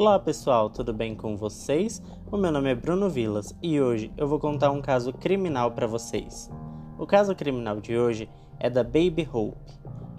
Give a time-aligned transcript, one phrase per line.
[0.00, 2.00] Olá pessoal, tudo bem com vocês?
[2.30, 5.88] O meu nome é Bruno Vilas e hoje eu vou contar um caso criminal para
[5.88, 6.48] vocês.
[6.96, 8.30] O caso criminal de hoje
[8.60, 9.58] é da Baby Hope.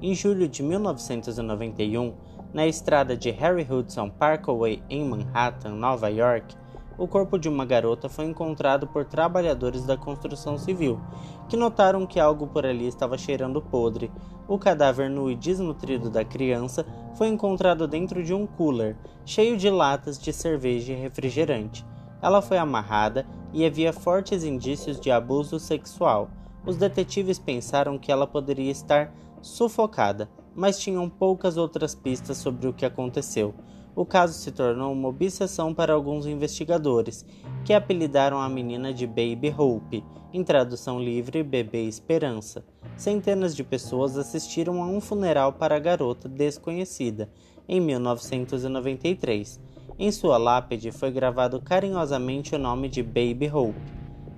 [0.01, 2.13] Em julho de 1991,
[2.53, 6.57] na estrada de Harry Hudson Parkway em Manhattan, Nova York,
[6.97, 10.99] o corpo de uma garota foi encontrado por trabalhadores da construção civil,
[11.47, 14.11] que notaram que algo por ali estava cheirando podre.
[14.49, 19.69] O cadáver nu e desnutrido da criança foi encontrado dentro de um cooler, cheio de
[19.69, 21.85] latas de cerveja e refrigerante.
[22.19, 26.31] Ela foi amarrada e havia fortes indícios de abuso sexual.
[26.65, 32.73] Os detetives pensaram que ela poderia estar sufocada, mas tinham poucas outras pistas sobre o
[32.73, 33.53] que aconteceu
[33.99, 37.25] o caso se tornou uma obsessão para alguns investigadores,
[37.65, 42.63] que apelidaram a menina de Baby Hope, em tradução livre Bebê Esperança.
[42.95, 47.29] Centenas de pessoas assistiram a um funeral para a garota desconhecida,
[47.67, 49.59] em 1993.
[49.99, 53.81] Em sua lápide foi gravado carinhosamente o nome de Baby Hope.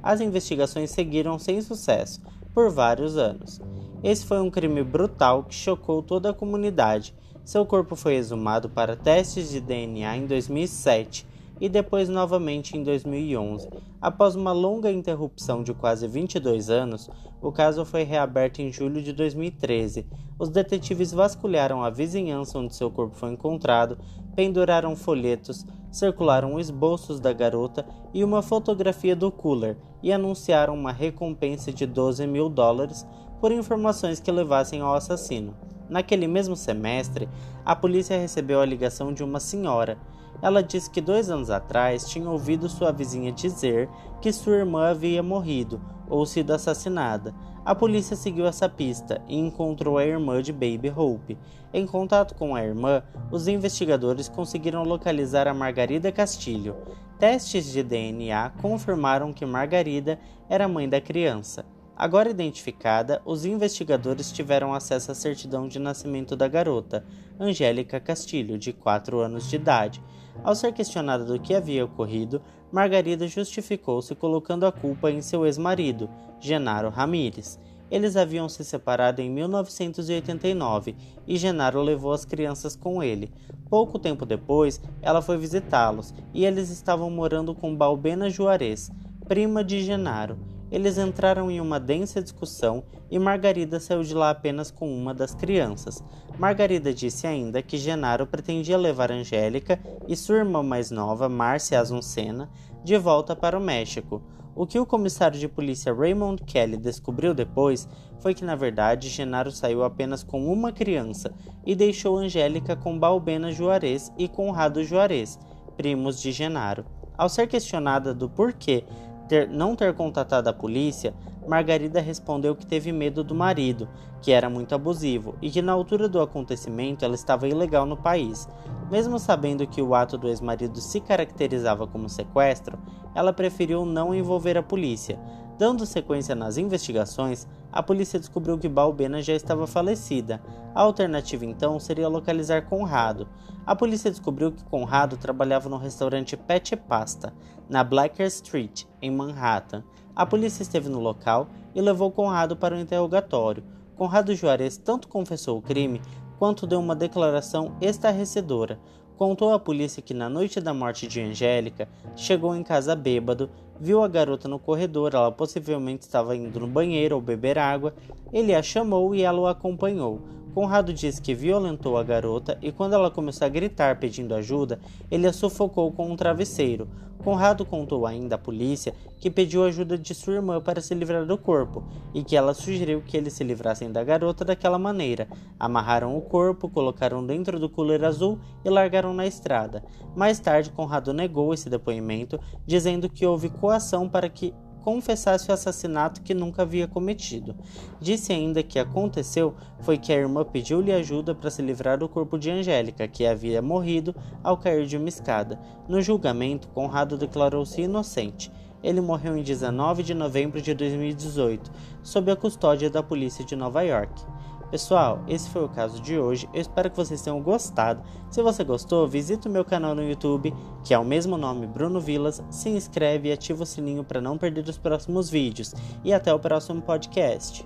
[0.01, 2.19] As investigações seguiram sem sucesso
[2.51, 3.61] por vários anos.
[4.03, 8.95] Esse foi um crime brutal que chocou toda a comunidade seu corpo foi exumado para
[8.95, 11.25] testes de DNA em 2007
[11.59, 13.69] e depois novamente em 2011.
[14.01, 19.13] Após uma longa interrupção de quase 22 anos, o caso foi reaberto em julho de
[19.13, 20.07] 2013.
[20.39, 23.99] Os detetives vasculharam a vizinhança onde seu corpo foi encontrado,
[24.35, 31.71] penduraram folhetos, circularam esboços da garota e uma fotografia do cooler e anunciaram uma recompensa
[31.71, 33.05] de 12 mil dólares
[33.41, 35.55] por informações que levassem ao assassino.
[35.89, 37.27] Naquele mesmo semestre,
[37.65, 39.97] a polícia recebeu a ligação de uma senhora.
[40.41, 43.89] Ela disse que dois anos atrás tinha ouvido sua vizinha dizer
[44.21, 47.33] que sua irmã havia morrido ou sido assassinada.
[47.65, 51.37] A polícia seguiu essa pista e encontrou a irmã de Baby Hope.
[51.73, 56.75] Em contato com a irmã, os investigadores conseguiram localizar a Margarida Castilho.
[57.19, 61.65] Testes de DNA confirmaram que Margarida era mãe da criança.
[62.01, 67.05] Agora identificada, os investigadores tiveram acesso à certidão de nascimento da garota,
[67.39, 70.01] Angélica Castilho, de 4 anos de idade.
[70.43, 72.41] Ao ser questionada do que havia ocorrido,
[72.71, 76.09] Margarida justificou-se colocando a culpa em seu ex-marido,
[76.39, 77.59] Genaro Ramírez.
[77.91, 80.95] Eles haviam se separado em 1989
[81.27, 83.31] e Genaro levou as crianças com ele.
[83.69, 88.89] Pouco tempo depois, ela foi visitá-los e eles estavam morando com Balbena Juarez,
[89.27, 90.39] prima de Genaro.
[90.71, 95.35] Eles entraram em uma densa discussão e Margarida saiu de lá apenas com uma das
[95.35, 96.01] crianças.
[96.39, 102.49] Margarida disse ainda que Genaro pretendia levar Angélica e sua irmã mais nova, Márcia Azuncena,
[102.83, 104.21] de volta para o México.
[104.55, 107.87] O que o comissário de polícia Raymond Kelly descobriu depois
[108.19, 111.33] foi que, na verdade, Genaro saiu apenas com uma criança
[111.65, 115.39] e deixou Angélica com Balbena Juarez e Conrado Juarez,
[115.77, 116.85] primos de Genaro.
[117.17, 118.83] Ao ser questionada do porquê
[119.31, 121.13] ter, não ter contatado a polícia,
[121.47, 123.87] Margarida respondeu que teve medo do marido,
[124.21, 128.45] que era muito abusivo, e que na altura do acontecimento ela estava ilegal no país.
[128.91, 132.77] Mesmo sabendo que o ato do ex-marido se caracterizava como sequestro,
[133.15, 135.17] ela preferiu não envolver a polícia.
[135.57, 140.41] Dando sequência nas investigações, a polícia descobriu que Balbena já estava falecida.
[140.75, 143.27] A alternativa então seria localizar Conrado.
[143.65, 147.33] A polícia descobriu que Conrado trabalhava no restaurante Pet Pasta,
[147.69, 149.83] na Blacker Street, em Manhattan.
[150.15, 153.63] A polícia esteve no local e levou Conrado para o interrogatório.
[153.95, 156.01] Conrado Juarez tanto confessou o crime
[156.37, 158.79] quanto deu uma declaração estarrecedora
[159.21, 164.01] contou à polícia que na noite da morte de Angélica chegou em casa bêbado, viu
[164.01, 167.93] a garota no corredor, ela possivelmente estava indo no banheiro ou beber água,
[168.33, 170.23] ele a chamou e ela o acompanhou.
[170.53, 174.79] Conrado diz que violentou a garota e quando ela começou a gritar pedindo ajuda,
[175.09, 176.89] ele a sufocou com um travesseiro.
[177.23, 181.37] Conrado contou ainda à polícia que pediu ajuda de sua irmã para se livrar do
[181.37, 185.27] corpo e que ela sugeriu que eles se livrassem da garota daquela maneira.
[185.57, 189.83] Amarraram o corpo, colocaram dentro do cooler azul e largaram na estrada.
[190.15, 196.21] Mais tarde, Conrado negou esse depoimento, dizendo que houve coação para que confessasse o assassinato
[196.21, 197.55] que nunca havia cometido.
[197.99, 202.37] Disse ainda que aconteceu foi que a irmã pediu-lhe ajuda para se livrar do corpo
[202.37, 205.59] de Angélica, que havia morrido ao cair de uma escada.
[205.87, 208.51] No julgamento, Conrado declarou-se inocente.
[208.83, 213.83] Ele morreu em 19 de novembro de 2018, sob a custódia da polícia de Nova
[213.83, 214.23] York.
[214.71, 216.47] Pessoal, esse foi o caso de hoje.
[216.53, 218.01] Eu espero que vocês tenham gostado.
[218.29, 221.99] Se você gostou, visite o meu canal no YouTube, que é o mesmo nome, Bruno
[221.99, 222.41] Vilas.
[222.49, 225.75] Se inscreve e ativa o sininho para não perder os próximos vídeos.
[226.05, 227.65] E até o próximo podcast.